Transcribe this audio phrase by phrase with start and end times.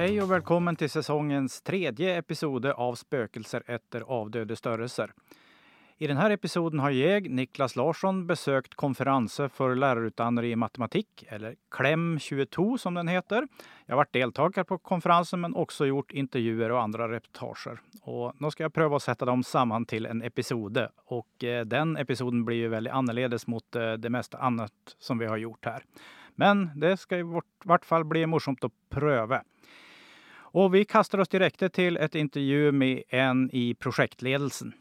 [0.00, 5.10] Hei og velkommen til sesongens tredje episode av Spøkelser etter avdøde størrelser.
[6.00, 12.14] I denne episoden har jeg, Niklas Larsson, besøkt konferanse for lærerutdannere i matematikk, eller KLEM
[12.16, 13.44] 22 som den heter.
[13.44, 17.84] Jeg har vært deltaker på konferansen, men også gjort intervjuer og andre reportasjer.
[18.08, 21.98] Og nå skal jeg prøve å sette dem sammen til en episode, og eh, den
[22.00, 25.88] episoden blir jo veldig annerledes mot eh, det meste annet som vi har gjort her.
[26.40, 27.30] Men det skal i
[27.68, 29.44] hvert fall bli morsomt å prøve.
[30.52, 34.74] Og vi kaster oss direkte til et intervju med en i prosjektledelsen.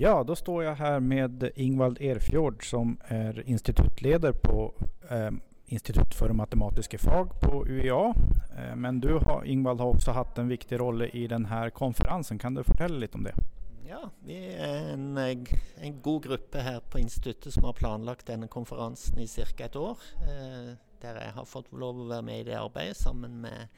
[0.00, 4.70] Ja, da står jeg her med Ingvald Erfjord, som er instituttleder på
[5.10, 5.30] eh,
[5.70, 8.14] Institutt for matematiske fag på UiA.
[8.56, 12.40] Eh, men du, har, Ingvald, har også hatt en viktig rolle i denne konferansen.
[12.42, 13.36] Kan du fortelle litt om det?
[13.86, 19.20] Ja, vi er en, en, god gruppe her på instituttet som har planlagt denne konferansen
[19.22, 19.68] i ca.
[19.68, 20.02] et år.
[20.24, 23.68] Eh, der jeg har fått lov å være med i det arbeidet sammen med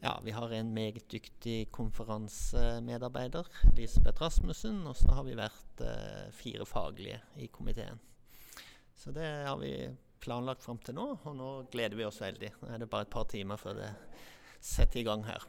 [0.00, 4.82] ja, vi har en meget dyktig konferansemedarbeider, Elisabeth Rasmussen.
[4.86, 8.00] Og så har vi vært eh, fire faglige i komiteen.
[8.96, 9.72] Så det har vi
[10.20, 12.52] planlagt fram til nå, og nå gleder vi oss veldig.
[12.62, 13.92] Nå er det bare et par timer før det
[14.60, 15.44] setter i gang her.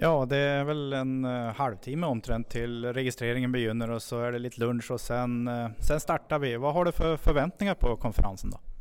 [0.00, 4.46] Ja, det er vel en uh, halvtime omtrent til registreringen begynner, og så er det
[4.46, 6.54] litt lunsj, og sen, uh, sen starter vi.
[6.56, 8.71] Hva har du for forventninger på konferansen, da?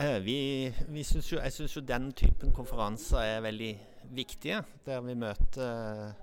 [0.00, 3.72] Eh, vi, vi synes jo, jeg syns jo den typen konferanser er veldig
[4.16, 4.62] viktige.
[4.86, 6.14] Der vi møter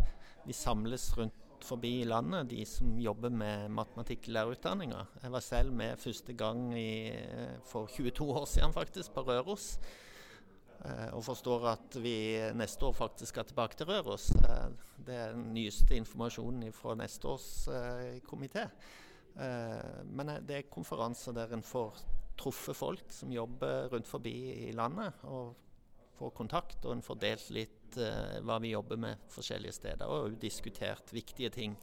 [0.45, 5.03] Vi samles rundt forbi i landet, de som jobber med matematikklærerutdanninga.
[5.22, 7.11] Jeg var selv med første gang i,
[7.66, 9.80] for 22 år siden faktisk, på Røros.
[10.86, 14.31] Eh, og forstår at vi neste år faktisk skal tilbake til Røros.
[14.31, 14.72] Eh,
[15.06, 17.67] det er den nyeste informasjonen fra neste års
[18.26, 18.66] komité.
[20.05, 22.02] Men det er konferanser der en får
[22.39, 24.36] truffet folk som jobber rundt forbi
[24.70, 25.55] i landet, og
[26.20, 26.80] får kontakt.
[26.86, 31.52] Og en får delt litt eh, hva vi jobber med forskjellige steder, og diskutert viktige
[31.54, 31.76] ting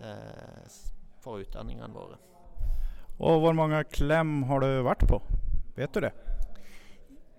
[0.00, 0.78] eh,
[1.24, 2.20] for utdanningene våre.
[3.22, 5.20] Og hvor mange klem har du vært på?
[5.78, 6.14] Vet du det?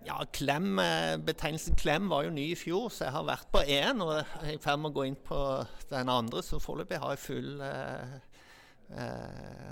[0.06, 3.64] Ja, klem, eh, Betegnelsen klem var jo ny i fjor, så jeg har vært på
[3.66, 4.04] én.
[4.06, 5.40] Og er i ferd med å gå inn på
[5.90, 8.16] den andre, så foreløpig har jeg full eh,
[9.02, 9.72] eh,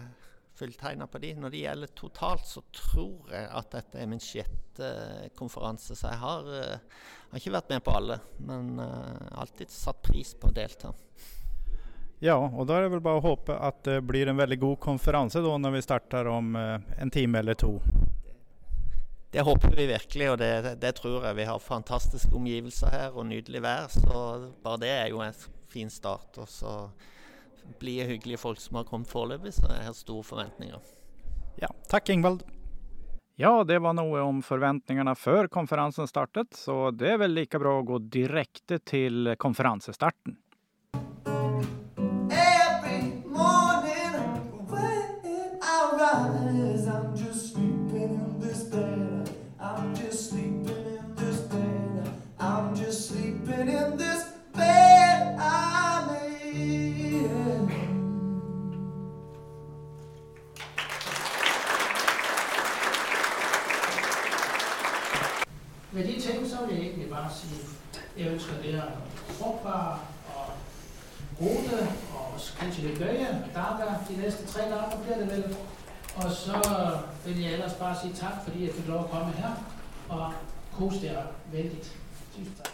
[0.64, 1.34] fulltegna på de.
[1.36, 5.96] Når det gjelder totalt, så tror jeg at dette er min sjette uh, konferanse.
[5.96, 10.34] Så jeg har, uh, har, ikke vært med på alle, men uh, alltid satt pris
[10.40, 10.94] på å delta.
[12.24, 14.80] Ja, og da er det vel bare å håpe at det blir en veldig god
[14.86, 17.74] konferanse da når vi starter om en time eller to.
[19.34, 21.36] Det håper vi virkelig, og det, det, det, tror jeg.
[21.42, 23.90] Vi har fantastiske omgivelser her og nydelig vær.
[23.92, 24.22] Så
[24.64, 25.36] bare det er jo en
[25.74, 26.38] fin start.
[26.40, 26.78] Og så
[27.80, 30.92] blide, hyggelige folk som har kommet foreløpig, så jeg har store forventninger.
[31.62, 32.44] Ja, takk Ingvald.
[33.40, 37.80] Ja, det var noe om forventningene før konferansen startet, så det er vel like bra
[37.80, 40.38] å gå direkte til konferansestarten.
[67.14, 67.60] Bare sige,
[68.18, 68.84] jeg ønsker dere
[69.28, 70.00] frugtbare
[70.36, 70.46] og
[71.42, 71.80] rute
[72.16, 75.56] og kanskje litt gøye dager de neste tre dager blir det vel.
[76.16, 76.62] Og så
[77.26, 79.58] vil jeg ellers bare si takk fordi jeg fikk lov å komme her
[80.10, 80.40] og
[80.78, 81.84] kose dere veldig.
[82.36, 82.73] Tusen takk.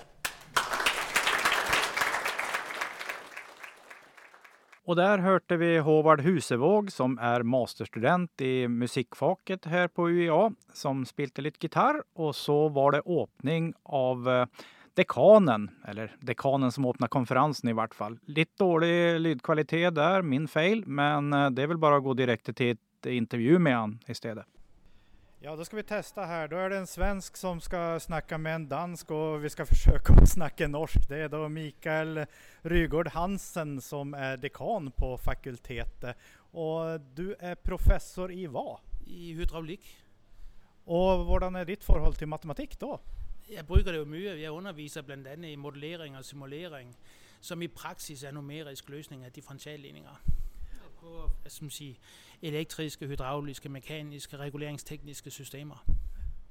[4.90, 11.04] Og der hørte vi Håvard Husevåg, som er masterstudent i musikkfaget her på UiA, som
[11.06, 12.00] spilte litt gitar.
[12.18, 14.66] Og så var det åpning av eh,
[14.98, 18.18] dekanen, eller dekanen som åpna konferansen i hvert fall.
[18.26, 22.58] Litt dårlig lydkvalitet der, min feil, men eh, det er vel bare å gå direkte
[22.58, 24.50] til et intervju med han i stedet.
[25.42, 26.50] Ja, da skal vi teste her.
[26.52, 30.12] Da er det en svensk som skal snakke med en dansk, og vi skal forsøke
[30.12, 31.06] å snakke norsk.
[31.08, 32.26] Det er da Mikael
[32.68, 36.20] Rygård Hansen som er dekan på fakultetet.
[36.52, 38.82] Og du er professor i hva?
[39.08, 39.88] I hydraulikk.
[40.92, 42.98] Og hvordan er ditt forhold til matematikk da?
[43.48, 44.36] Jeg bruker det jo mye.
[44.42, 45.38] Jeg underviser bl.a.
[45.40, 46.92] i modellering og simulering,
[47.40, 50.20] som i praksis er numerisk løsning av differensialligninger
[51.02, 51.98] på si,
[52.42, 55.86] elektriske, hydrauliske, mekaniske, reguleringstekniske systemer.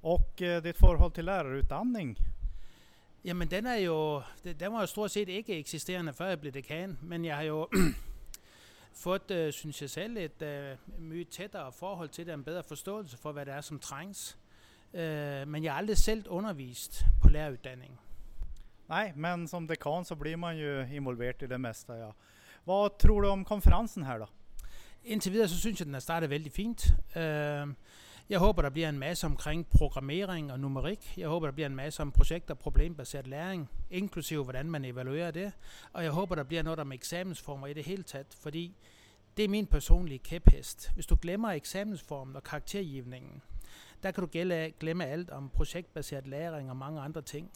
[0.03, 2.19] Og eh, ditt forhold til lærerutdanning?
[3.25, 6.99] Jamen, den er jo Den var jo stort sett ikke eksisterende før jeg ble dekan.
[7.03, 7.69] Men jeg har jo
[9.05, 13.17] fått, uh, syns jeg selv, et uh, mye tettere forhold til det, en bedre forståelse
[13.17, 14.39] for hva det er som trengs.
[14.93, 17.99] Men jeg har aldri selv undervist på lærerutdanning.
[18.89, 21.93] Nei, men som dekan så blir man jo involvert i det meste.
[21.93, 22.09] Ja.
[22.65, 24.29] Hva tror du om konferansen her, da?
[25.05, 26.93] Indtil videre så synes jeg, den er startet veldig fint.
[28.31, 31.19] Jeg håper, der bliver en masse omkring programmering og numerikk.
[31.19, 35.31] Jeg håper, der bliver en masse om projekt- og problembasert læring, inklusive hvordan man evaluerer
[35.31, 35.53] det.
[35.93, 38.77] Og jeg håper, der bliver noget om eksamensformer i det hele tatt, fordi
[39.37, 40.91] det er min personlige kæphest.
[40.95, 43.43] Hvis du glemmer eksamensformen og karaktergivningen,
[44.03, 44.29] der kan du
[44.81, 47.51] glemme alt om prosjektbasert læring og mange andre ting.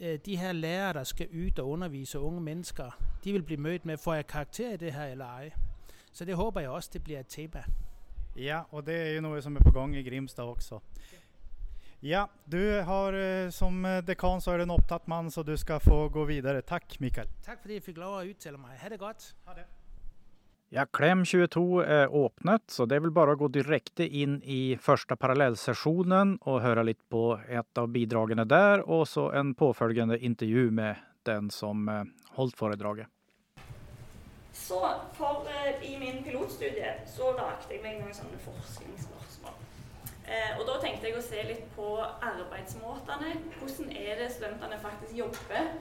[0.00, 3.86] Øh, de her lærere, der skal ut og undervise unge mennesker, de vil bli møtt
[3.86, 5.50] med får jeg karakter i det her eller ei.
[6.14, 7.64] Så det håper jeg også det blir et tema.
[8.38, 10.80] Ja, og det er jo noe som er på gang i Grimstad også.
[12.04, 15.80] Ja, du har eh, som dekan så er du en opptatt mann, så du skal
[15.80, 16.62] få gå videre.
[16.62, 17.30] Takk, Mikael.
[17.46, 18.76] Takk fordi jeg fikk lov å uttale meg.
[18.82, 19.32] Ha det godt.
[19.48, 19.64] Ha det.
[20.74, 24.74] Ja, Klem 22 er åpnet, så det er vel bare å gå direkte inn i
[24.82, 30.72] første parallellsesjonen og høre litt på et av bidragene der, og så en påfølgende intervju
[30.74, 30.98] med
[31.30, 32.02] den som eh,
[32.34, 33.13] holdt foredraget.
[34.54, 34.78] Så
[35.12, 39.56] for eh, i min pilotstudie så lagde jeg meg noen sånne forskningsspørsmål.
[40.24, 43.34] Eh, og da tenkte jeg å se litt på arbeidsmåtene.
[43.58, 45.72] Hvordan er det studentene faktisk jobber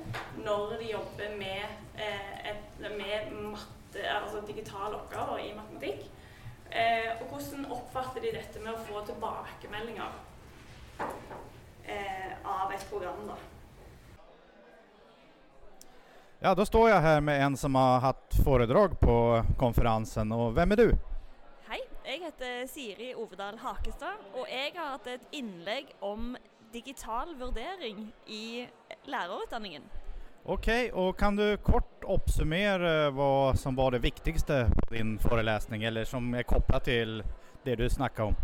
[0.42, 6.10] når de jobber med, eh, et, med matte altså digitale oppgaver i matematikk.
[6.74, 10.16] Eh, og hvordan oppfatter de dette med å få tilbakemeldinger
[11.86, 13.38] eh, av et program, da.
[16.44, 19.14] Ja, da står jeg her med en som har hatt foredrag på
[19.56, 20.32] konferansen.
[20.36, 20.90] Og hvem er du?
[21.70, 26.34] Hei, jeg heter Siri Ovedal Hakestad, og jeg har hatt et innlegg om
[26.74, 28.66] digital vurdering i
[29.08, 29.88] lærerutdanningen.
[30.44, 36.04] Ok, og kan du kort oppsummere hva som var det viktigste på din forelesning, eller
[36.04, 37.22] som er kobla til
[37.64, 38.40] det du snakka om?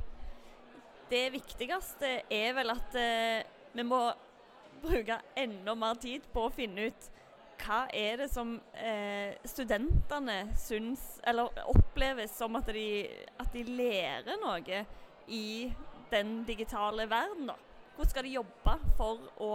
[1.11, 3.43] Det viktigste er vel at eh,
[3.75, 4.05] vi må
[4.87, 7.15] bruke enda mer tid på å finne ut
[7.59, 13.05] hva er det som eh, studentene syns, eller oppleves som at de,
[13.39, 14.83] at de lærer noe
[15.27, 15.69] i
[16.09, 17.51] den digitale verden.
[17.51, 17.55] da.
[17.95, 19.53] Hvordan skal de jobbe for å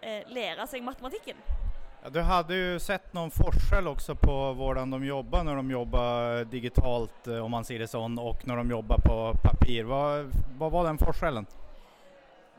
[0.00, 1.40] eh, lære seg matematikken?
[2.02, 6.44] Ja, du hadde jo sett noen forskjell også på hvordan de jobber når de jobber
[6.50, 9.88] digitalt, eh, om man sier det sånn, og når de jobber på papir.
[9.88, 10.02] Hva,
[10.58, 11.48] hva var den forskjellen?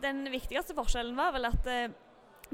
[0.03, 1.89] Den viktigste forskjellen var vel at eh,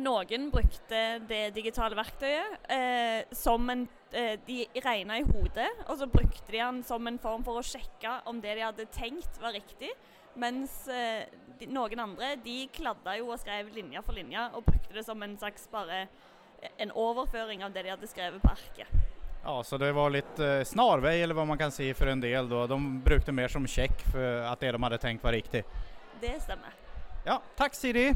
[0.01, 6.09] noen brukte det digitale verktøyet eh, som en eh, De regna i hodet, og så
[6.11, 9.55] brukte de den som en form for å sjekke om det de hadde tenkt var
[9.55, 9.91] riktig.
[10.35, 11.25] Mens eh,
[11.59, 15.21] de, noen andre de kladda jo og skrev linje for linje og brukte det som
[15.23, 16.05] en slags bare
[16.81, 19.11] en overføring av det de hadde skrevet på arket.
[19.45, 22.49] Ja, Så det var litt eh, snarvei, eller hva man kan si, for en del.
[22.49, 22.65] Da.
[22.71, 25.61] De brukte mer som sjekk for at det de hadde tenkt var riktig.
[26.21, 26.73] Det stemmer.
[27.25, 28.09] Ja, takk Siri.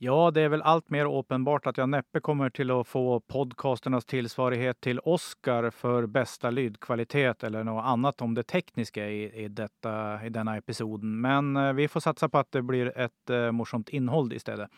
[0.00, 4.06] Ja, det er vel alt mer åpenbart at jeg neppe kommer til å få podkasternes
[4.06, 9.96] tilsvarighet til Oscar for beste lydkvalitet eller noe annet om det tekniske i, i, dette,
[10.22, 11.18] i denne episoden.
[11.18, 14.70] Men eh, vi får satse på at det blir et uh, morsomt innhold i stedet.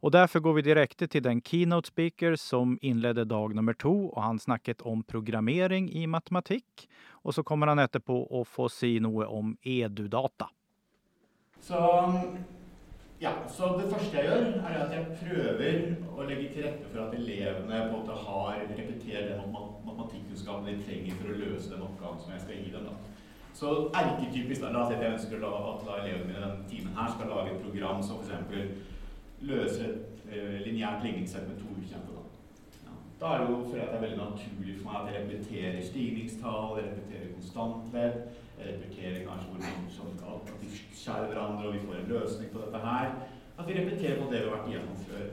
[0.00, 4.08] Og Derfor går vi direkte til den keynote speaker som innledet dag nummer to.
[4.14, 6.88] og Han snakket om programmering i matematikk.
[7.20, 10.48] Og så kommer han etterpå å få si noe om edudata.
[11.60, 11.82] Så,
[13.20, 15.78] ja, så det første jeg gjør, er at jeg prøver
[16.14, 20.76] å legge til rette for at elevene på en måte har repeterer den matematikkunnskapen de
[20.84, 22.86] trenger for å løse den oppgaven som jeg skal gi dem.
[22.90, 23.16] da.
[23.58, 27.10] Så erketypisk, da, la oss si at jeg ønsker at elevene mine denne timen her
[27.14, 28.94] skal lage et program som f.eks
[29.40, 32.14] løser et eh, lineært ligningssett med to ukjente.
[32.14, 32.22] Da.
[32.86, 32.94] Ja.
[33.20, 36.78] da er det jo fordi det er veldig naturlig for meg at jeg repeterer stigningstall,
[36.78, 38.20] repeterer konstantledd,
[38.58, 42.62] jeg repeterer kanskje hvor sånn at de skjærer hverandre og vi får en løsning på
[42.64, 43.12] dette her.
[43.58, 45.26] At vi repeterer på det vi har vært igjennom før.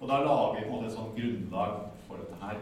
[0.00, 1.76] Og da lager vi på en måte et sånt grunnlag
[2.08, 2.60] for dette her.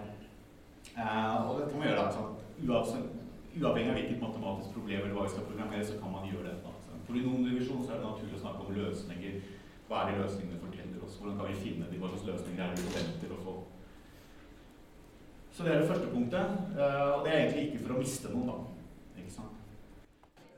[0.92, 3.10] Eh, og dette må gjøre sånn,
[3.52, 6.70] Uavhengig av hvilket matematisk problem eller hva vi skal programmere, så kan man gjøre dette.
[6.86, 9.34] Så for I noen divisjoner er det naturlig å snakke om løsninger
[9.92, 11.18] hva er de løsningene forteller oss?
[11.20, 11.98] Hvordan kan vi finne de?
[12.00, 13.56] Hva slags løsninger er det vi forventer å få?
[15.52, 16.54] Så det er det første punktet.
[16.78, 19.18] Eh, og det er egentlig ikke for å miste noen, da.
[19.20, 19.61] Ikke sant?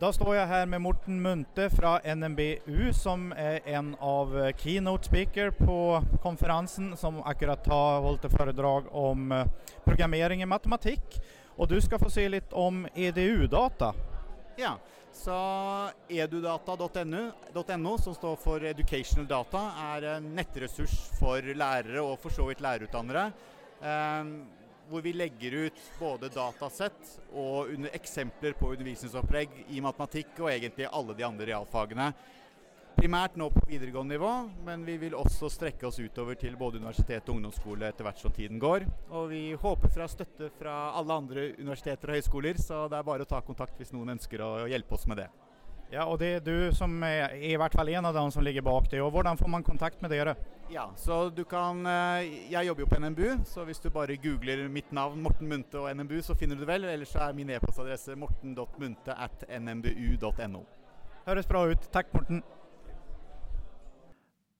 [0.04, 5.48] Da står jeg her med Morten Munte fra NMBU, som er en av keynote speaker
[5.56, 5.76] på
[6.20, 9.46] konferansen, som akkurat har holdt et foredrag om eh,
[9.86, 11.16] programmering i matematikk.
[11.56, 13.94] Og du skal få si litt om EDU-data.
[14.60, 14.74] Ja,
[15.16, 15.38] så
[16.12, 19.62] edudata.no, som står for Educational Data,
[19.94, 23.30] er en nettressurs for lærere og for så vidt lærerutdannere.
[23.80, 24.36] Eh,
[24.88, 31.16] hvor vi legger ut både datasett og eksempler på undervisningsopplegg i matematikk og egentlig alle
[31.18, 32.12] de andre realfagene
[33.04, 34.30] primært nå på videregående nivå,
[34.64, 38.32] men vi vil også strekke oss utover til både universitet og ungdomsskole etter hvert som
[38.32, 38.86] tiden går.
[39.10, 43.26] Og vi håper fra støtte fra alle andre universiteter og høyskoler, så det er bare
[43.26, 45.28] å ta kontakt hvis noen ønsker å hjelpe oss med det.
[45.92, 48.64] Ja, og det er du som er i hvert fall en av dem som ligger
[48.66, 49.02] bak det.
[49.04, 50.34] Og hvordan får man kontakt med dere?
[50.72, 54.64] Ja, så du kan eh, Jeg jobber jo på NMBU, så hvis du bare googler
[54.68, 56.88] mitt navn, Morten Munte og NMBU, så finner du det vel.
[56.88, 60.64] Ellers er min e-postadresse morten.munte at nmbu.no.
[61.24, 61.88] Høres bra ut.
[61.92, 62.42] Takk, Morten.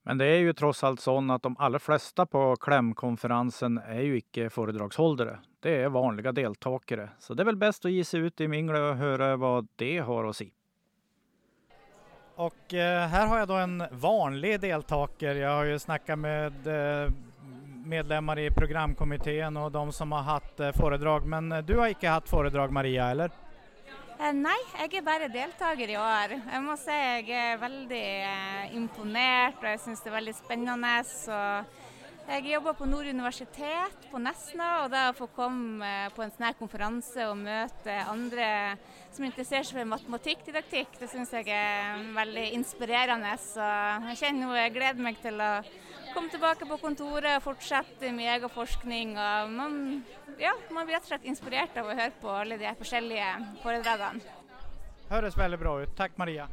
[0.04, 4.18] Men det er jo tross alt sånn at de aller fleste på Klemkonferansen er jo
[4.20, 5.38] ikke foredragsholdere.
[5.64, 7.14] Det er vanlige deltakere.
[7.18, 9.96] Så det er vel best å gi seg ut i minglet og høre hva det
[10.04, 10.50] har å si.
[12.36, 15.38] Og eh, her har jeg da en vanlig deltaker.
[15.38, 17.12] Jeg har jo snakket med eh,
[17.86, 21.28] medlemmer i programkomiteen og de som har hatt eh, foredrag.
[21.30, 23.30] Men eh, du har ikke hatt foredrag, Maria, eller?
[24.18, 26.36] Eh, nei, jeg er bare deltaker i år.
[26.38, 30.94] Jeg må si jeg er veldig eh, imponert og jeg syns det er veldig spennende.
[31.06, 31.38] Så
[32.28, 36.32] jeg jobber på Nord universitet på Nesna, og da å få komme eh, på en
[36.32, 38.46] sånn her konferanse og møte andre
[39.14, 43.34] som interesserer seg for matematikkdidaktikk, det syns jeg er veldig inspirerende.
[43.42, 43.66] Så
[44.10, 45.50] jeg kjenner nå jeg gleder meg til å
[46.14, 49.14] komme tilbake på kontoret og fortsette med egen forskning.
[49.18, 49.76] Og man,
[50.40, 53.30] ja, man blir rett og slett inspirert av å høre på alle de forskjellige
[53.62, 54.40] foredragene.
[55.12, 55.94] Høres veldig bra ut.
[55.98, 56.48] Takk, Maria.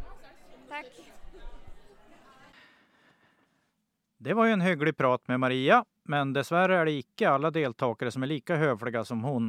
[0.70, 0.94] Takk.
[4.24, 8.12] Det var jo en hyggelig prat med Maria, men dessverre er det ikke alle deltakere
[8.14, 9.48] som er like høflige som hun.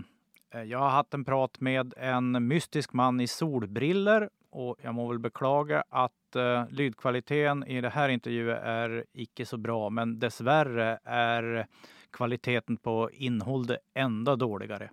[0.49, 5.05] Eh, jeg har hatt en prat med en mystisk mann i solbriller, og jeg må
[5.11, 10.89] vel beklage at uh, lydkvaliteten i det her intervjuet er ikke så bra, men dessverre
[11.05, 11.69] er
[12.13, 14.89] kvaliteten på innholdet enda dårligere.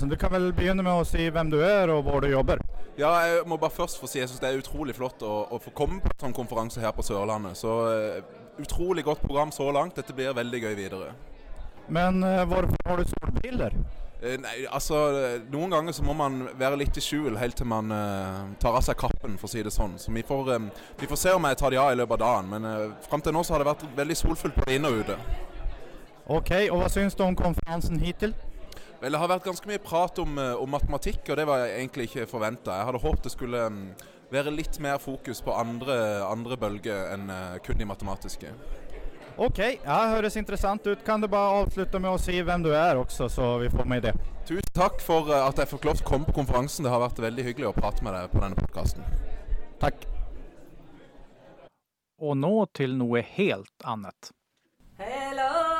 [0.00, 2.64] Så du kan vel begynne med å si hvem du er og hvor du jobber?
[2.96, 5.60] Ja, jeg må bare først få si jeg syns det er utrolig flott å, å,
[5.60, 7.58] få komme på en sånn konferanse her på Sørlandet.
[7.60, 9.96] Så uh, utrolig godt program så langt.
[9.96, 11.14] Dette blir veldig gøy videre.
[11.88, 13.76] Men uh, hvorfor har du solbriller?
[14.18, 14.98] Uh, nei, altså
[15.52, 17.92] Noen ganger så må man være litt i skjul helt til man
[18.60, 19.96] tar av seg kappen, for å si det sånn.
[20.00, 20.52] Så vi får,
[21.00, 22.52] vi får se om jeg tar de av i løpet av dagen.
[22.52, 25.18] Men uh, fram til nå så har det vært veldig solfullt både inne og ute.
[26.28, 28.34] Ok, og hva syns du om konferansen hittil?
[28.98, 32.08] Vel, Det har vært ganske mye prat om, om matematikk, og det var jeg egentlig
[32.10, 32.74] ikke forventa.
[32.74, 33.84] Jeg hadde håpet det skulle um,
[34.32, 38.52] være litt mer fokus på andre, andre bølger enn uh, kun de matematiske.
[39.38, 41.04] Ok, ja, høres interessant ut.
[41.06, 44.08] Kan du bare avslutte med å si hvem du er også, så vi får med
[44.08, 44.14] det?
[44.48, 46.84] Tusen takk for uh, at jeg fikk lov til å komme på konferansen.
[46.86, 49.06] Det har vært veldig hyggelig å prate med deg på denne podkasten.
[49.78, 50.08] Takk.
[52.18, 54.32] Og nå til noe helt annet.
[54.98, 55.77] Hello,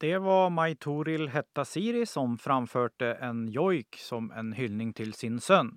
[0.00, 5.72] Det var Mai Toril Hettasiri som framførte en joik som en hyllning til sin sønn.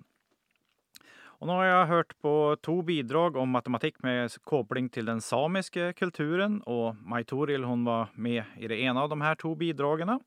[1.42, 5.90] Og nå har jeg hørt på to bidrag om matematikk med kobling til den samiske
[5.98, 10.20] kulturen, og Mai Toril hun var med i det ene av de her to bidragene.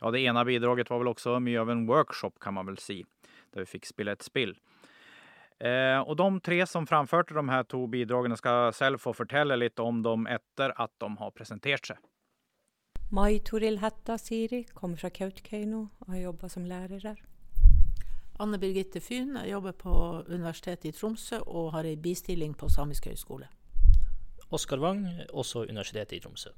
[0.00, 3.02] Ja, det ene bidraget var vel også mye av en workshop, kan man vel si,
[3.52, 4.56] der vi fikk spille et spill.
[5.60, 9.84] Eh, og de tre som framførte de her to bidragene, skal selv få fortelle litt
[9.84, 12.00] om dem etter at de har presentert seg.
[13.10, 17.20] Mai Toril Hetta Siri, kommer fra Kautokeino og har jobba som lærer der.
[18.38, 19.92] Anne Birgitte Fyn, jobber på
[20.28, 23.48] Universitetet i Tromsø og har ei bistilling på Samisk høgskole.
[24.52, 26.52] Oskar Wang, også Universitetet i Tromsø.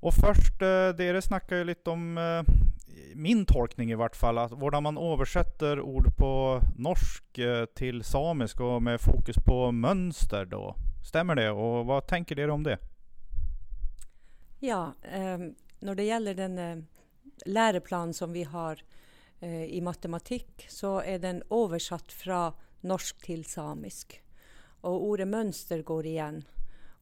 [0.00, 2.54] Og først, eh, dere snakka jo litt om eh,
[3.16, 6.32] min tolkning i hvert fall, at hvordan man oversetter ord på
[6.78, 10.70] norsk eh, til samisk, og med fokus på mønster, da.
[11.02, 12.78] Stemmer det, og hva tenker dere om det?
[14.64, 15.50] Ja, eh,
[15.84, 16.82] når det gjelder den eh,
[17.46, 18.80] læreplanen som vi har
[19.40, 22.48] eh, i matematikk, så er den oversatt fra
[22.88, 24.16] norsk til samisk.
[24.84, 26.42] Og ordet mønster går igjen.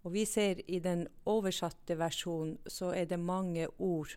[0.02, 4.16] Og vi ser i den oversatte versjonen så er det mange ord,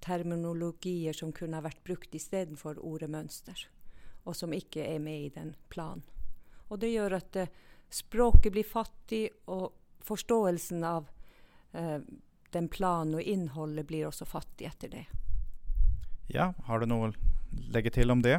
[0.00, 3.66] terminologier, som kunne ha vært brukt istedenfor ordet mønster.
[4.24, 6.06] Og som ikke er med i den planen.
[6.72, 7.52] Og det gjør at eh,
[7.92, 9.74] språket blir fattig, og
[10.06, 11.10] forståelsen av
[11.76, 12.00] eh,
[12.52, 15.04] den planen og innholdet blir også fattig etter det.
[16.30, 17.12] Ja, har du noe å
[17.74, 18.38] legge til om det?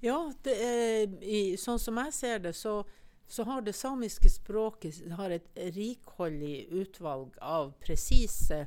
[0.00, 2.82] Ja, det er, i, sånn som jeg ser det, så
[3.28, 8.62] så har det samiske språket et rikholdig utvalg av presise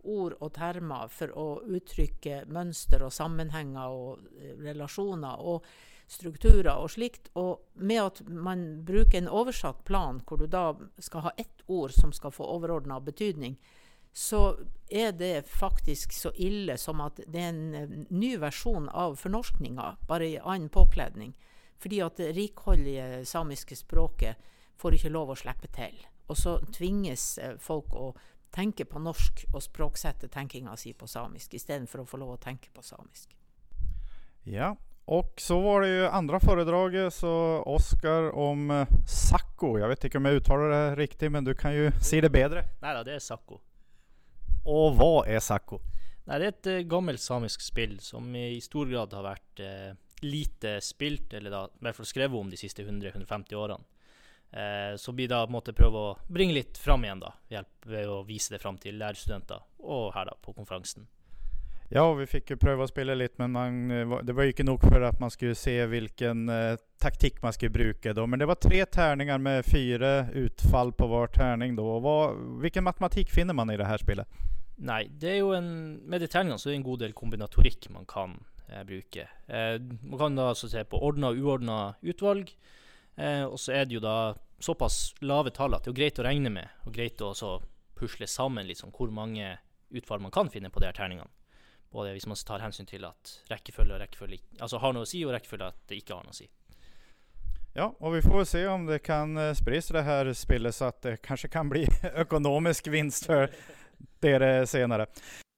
[0.00, 5.66] ord og termer for å uttrykke mønster og sammenhenger og eh, relasjoner og
[6.08, 7.28] strukturer og slikt.
[7.34, 11.92] Og med at man bruker en oversatt plan, hvor du da skal ha ett ord
[11.92, 13.58] som skal få overordna betydning,
[14.16, 14.56] så
[14.88, 19.90] er det faktisk så ille som at det er en eh, ny versjon av fornorskninga,
[20.08, 21.34] bare i annen påkledning.
[21.76, 24.40] Fordi at det rikholdige samiske språket
[24.80, 26.00] får ikke lov å slippe til.
[26.32, 28.14] Og så tvinges eh, folk å
[28.56, 32.72] tenke på norsk og språksette tenkinga si på samisk, istedenfor å få lov å tenke
[32.72, 33.36] på samisk.
[34.48, 34.72] Ja,
[35.12, 37.36] og så var det jo andre foredraget, så
[37.68, 39.76] Oskar om uh, Sakko.
[39.76, 42.64] Jeg vet ikke om jeg uttaler det riktig, men du kan jo si det bedre.
[42.80, 43.60] Nei da, det er Sakko.
[44.66, 45.80] Og hva er Sakko?
[46.26, 49.90] Nei, Det er et uh, gammelt samisk spill som i stor grad har vært uh,
[50.26, 53.92] lite spilt, eller da, i hvert fall skrevet om de siste 100-150 årene.
[54.56, 57.34] Uh, så blir da på en måte prøve å bringe litt fram igjen, da,
[57.86, 61.06] ved å vise det fram til lærerstudenter og her da på konferansen.
[61.86, 63.76] Ja, vi fikk jo prøve å spille litt, men man,
[64.26, 66.48] det var jo ikke nok for at man skulle se hvilken
[66.98, 68.10] taktikk man skulle bruke.
[68.10, 68.24] Då.
[68.26, 71.78] Men det var tre terninger med fire utfall på hver terning.
[71.78, 72.16] Hva,
[72.58, 74.26] hvilken matematikk finner man i det her spillet?
[74.84, 75.70] Nei, det er jo en,
[76.04, 78.34] med de treningene så er det en god del kombinatorikk man kan
[78.68, 79.28] eh, bruke.
[79.48, 82.52] Eh, man kan da altså se på ordna og uordna utvalg.
[83.16, 86.26] Eh, og så er det jo da såpass lave tall at det er greit å
[86.26, 87.32] regne med, og greit å
[87.96, 89.54] pusle sammen liksom, hvor mange
[89.96, 91.32] utfall man kan finne på de her terningene.
[91.92, 95.22] Både hvis man tar hensyn til at rekkefølge og rekkefølge altså har noe å si,
[95.24, 96.48] og rekkefølge at det ikke har noe å si.
[97.76, 101.00] Ja, og vi får se om det kan eh, spres det her spillet, så at
[101.04, 101.84] det kanskje kan bli
[102.24, 103.52] økonomisk vinst for
[104.22, 105.06] dere senere.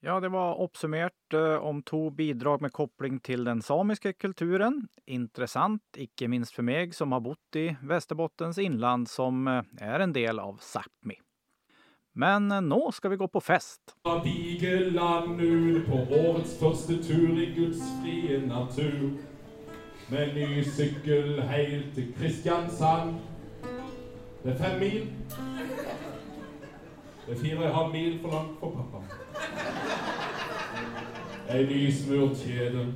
[0.00, 4.84] Ja, det var oppsummert eh, om to bidrag med kopling til den samiske kulturen.
[5.10, 10.14] Interessant, ikke minst for meg som har bodd i Västerbottens innland, som eh, er en
[10.14, 11.18] del av Sápmi.
[12.14, 13.96] Men eh, nå skal vi gå på fest.
[14.22, 19.10] Vigeland nu på årets første tur i Guds frie natur.
[20.08, 23.18] Med ny sykkel helt til Kristiansand.
[24.44, 25.10] Det er fem mil.
[27.28, 28.98] Det er fire og en halv mil for langt for pappa.
[31.58, 32.86] Ei nysmurt kjede.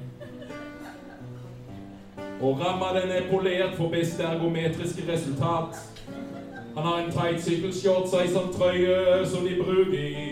[2.41, 5.77] Og ramma den er polert for beste ergometriske resultat.
[6.77, 10.27] Han har en tight sykkelshorts og ei sånn trøye som de bruker i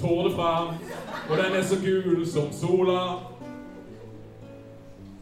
[0.00, 0.96] Tour de France.
[1.28, 3.02] Og den er så gul som sola.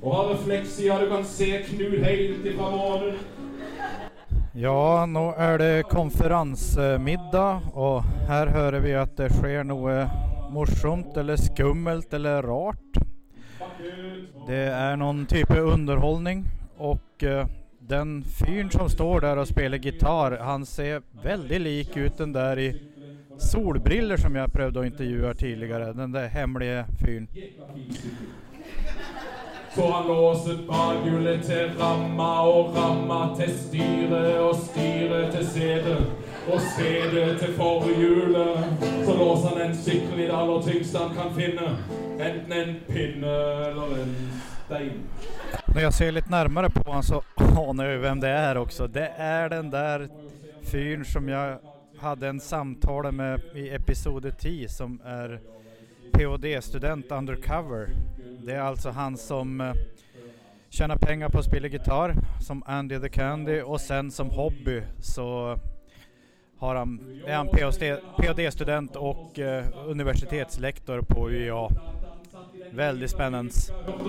[0.03, 3.19] Og har refleksia du kan se Knut helt ifra månen.
[4.57, 10.05] Ja, nå er det konferansemiddag, og her hører vi at det skjer noe
[10.55, 13.01] morsomt eller skummelt eller rart.
[14.47, 16.45] Det er noen type underholdning,
[16.79, 17.51] og uh,
[17.83, 22.63] den fyren som står der og spiller gitar, han ser veldig lik ut den der
[22.63, 22.71] i
[23.43, 25.91] solbriller som jeg prøvde å intervjue tidligere.
[25.99, 27.27] Den der hemmelige fyren.
[29.75, 36.13] Så han låser bakhjulet til ramma og ramma til styret og styret til setet.
[36.45, 38.85] Og setet til forhjulet.
[39.07, 41.73] Så låser han en sykkel i det aller tyngste han kan finne.
[42.21, 43.35] Enten en pinne
[43.67, 44.15] eller en
[44.65, 45.03] stein.
[45.67, 48.87] Når jeg ser litt nærmere på han så aner jeg hvem det er også.
[48.87, 50.07] Det er den der
[50.71, 51.59] fyren som jeg
[51.99, 55.41] hadde en samtale med i episode 10, som er
[56.15, 57.91] ph.d.-student undercover.
[58.43, 59.77] Det er altså han som tjener
[60.71, 65.59] tjänar pengar på å spille gitarr som Andy the Candy og sen som hobby så
[66.59, 67.49] har han, er han
[68.19, 71.69] PhD-student og uh, universitetslektor på UiA.
[72.73, 73.53] Veldig spennende.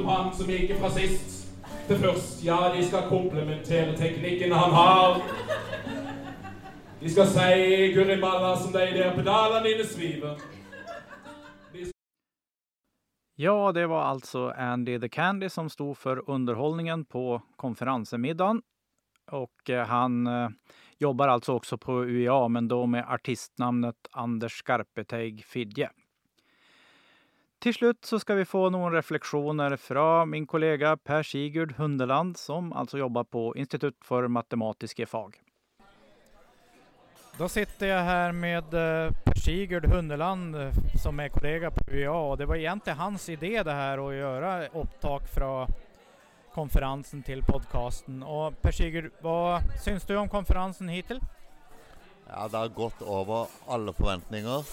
[0.07, 1.45] Han som gikk fra sist
[1.87, 5.21] til først, ja, de skal komplementere teknikken han har.
[7.01, 10.39] De skal si Guri malla som de der pedalene dine sviver.
[13.37, 18.61] Ja, det var altså Andy the Candy som sto for underholdningen på konferansemiddagen.
[19.35, 20.49] Og eh, han eh,
[21.03, 25.89] jobber altså også på UiA, men da med artistnavnet Anders Skarpeteig Fidje.
[27.59, 32.71] Til slutt så skal vi få noen refleksjoner fra min kollega Per Sigurd Hundeland, som
[32.71, 35.41] altså jobber på Institutt for matematiske fag.
[37.35, 42.13] Da sitter jeg her med uh, Per Sigurd Hundeland uh, som er kollega på UiA.
[42.13, 45.49] og Det var egentlig hans idé det her å gjøre opptak fra
[46.55, 48.21] konferansen til podkasten.
[48.63, 51.19] Per Sigurd, hva syns du om konferansen hittil?
[52.29, 54.63] Ja, Det har gått over alle forventninger.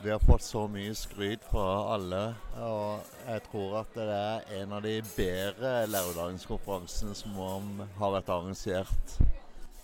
[0.00, 2.22] Vi har fått så mye skryt fra alle.
[2.56, 7.36] Og jeg tror at det er en av de bedre lærerutdanningskonferansene som
[8.00, 9.16] har vært arrangert.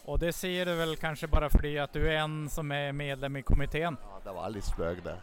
[0.09, 3.43] Og det sier du vel kanskje bare fordi at du er en som er medlem
[3.43, 3.99] i komiteen?
[4.01, 5.19] Ja, det var litt spøk, det.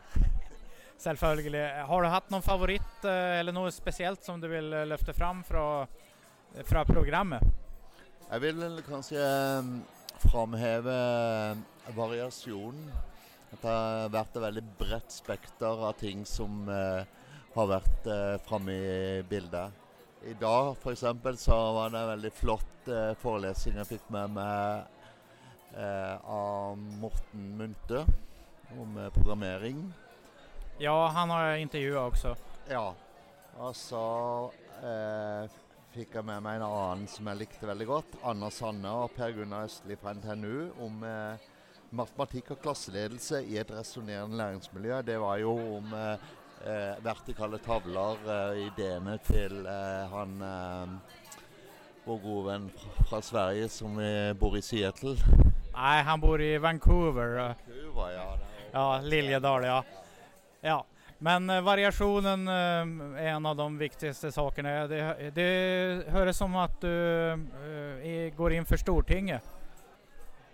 [1.06, 1.64] Selvfølgelig.
[1.90, 5.42] Har du hatt noen favoritt eh, eller noe spesielt som du vil eh, løfte fram
[5.48, 5.66] fra,
[6.70, 7.42] fra programmet?
[8.30, 9.26] Jeg vil kanskje
[9.66, 9.74] um,
[10.28, 11.00] framheve
[11.98, 12.86] variasjonen.
[13.56, 18.10] At det har vært et veldig bredt spekter av ting som har vært
[18.44, 19.85] framme i bildet.
[20.26, 21.04] I dag f.eks.
[21.44, 24.92] så var det en veldig flott eh, forelesning jeg fikk med meg
[25.76, 28.06] av Morten Munthe
[28.80, 29.82] om programmering.
[30.80, 32.32] Ja, han har jeg intervjua også.
[32.72, 32.94] Ja.
[33.64, 34.06] Og så
[34.84, 35.54] eh,
[35.94, 38.18] fikk jeg med meg en annen som jeg likte veldig godt.
[38.28, 41.46] Anna Sanne og Per Gunnar Østli fra NTNU om eh,
[41.96, 45.00] matematikk og klasseledelse i et resonnerende læringsmiljø.
[45.08, 45.96] Det var jo om
[46.66, 50.40] eh, eh vertikale tavler, eh, ideene til eh, han
[52.06, 52.66] vår gode venn
[53.10, 53.98] fra Sverige som
[54.38, 55.16] bor i Seattle.
[55.74, 57.40] Nei, han bor i Vancouver.
[57.40, 58.28] Vancouver ja.
[58.74, 59.80] Ja, Liljedal, ja.
[60.62, 60.78] ja.
[61.18, 64.76] Men uh, variasjonen er en av de viktigste sakene.
[64.92, 65.02] Det,
[65.34, 65.50] det
[66.14, 69.42] høres som at du går inn for Stortinget.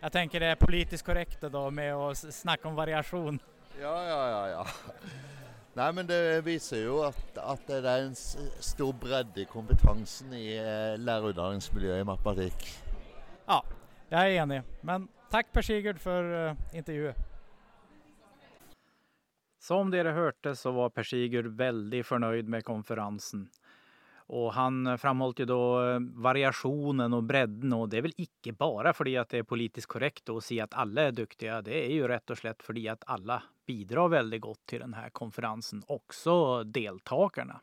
[0.02, 3.42] Jeg tenker det er politisk korrekt da, med å snakke om variasjon.
[3.82, 4.42] Ja, ja, ja.
[4.56, 5.31] ja.
[5.72, 10.58] Nei, men det viser jo at, at det er en stor bredde i kompetansen i
[11.00, 12.66] lærerutdanningsmiljøet i matematikk.
[13.48, 13.62] Ja,
[14.12, 14.62] jeg er enig.
[14.84, 16.28] Men takk Per Sigurd for
[16.76, 17.16] intervjuet.
[19.62, 23.46] Som dere hørte så var Per Sigurd veldig fornøyd med konferansen.
[24.32, 25.64] Og han framholdt jo da
[25.96, 29.98] eh, variasjonen og bredden, og det er vel ikke bare fordi at det er politisk
[29.98, 33.04] korrekt å si at alle er dyktige, det er jo rett og slett fordi at
[33.12, 37.60] alle bidrar veldig godt til denne konferansen, også deltakerne.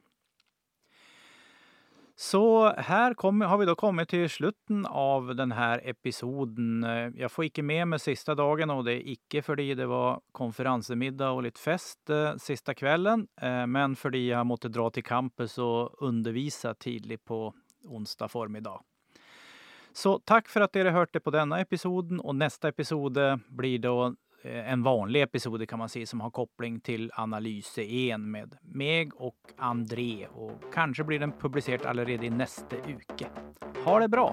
[2.21, 6.83] Så her kom, har vi da kommet til slutten av denne episoden.
[7.15, 11.39] Jeg får ikke med meg siste dagen, og det er ikke fordi det var konferansemiddag
[11.39, 16.03] og litt fest eh, siste kvelden, eh, men fordi jeg måtte dra til campus og
[16.03, 17.53] undervise tidlig på
[17.87, 18.83] onsdag formiddag.
[19.95, 24.11] Så takk for at dere hørte på denne episoden, og neste episode blir da
[24.43, 29.55] en vanlig episode kan man si som har koppling til Analyse 1 med meg og
[29.59, 30.29] André.
[30.31, 33.31] Og kanskje blir den publisert allerede i neste uke.
[33.85, 34.31] Ha det bra!